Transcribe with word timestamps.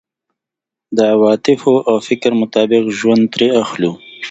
د 0.95 0.97
عواطفو 1.13 1.73
او 1.89 1.95
فکر 2.07 2.31
مطابق 2.41 2.83
ژوند 2.97 3.23
ترې 3.33 3.47
اخلو. 3.63 3.91